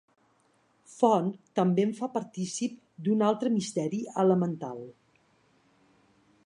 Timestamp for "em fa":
1.87-2.09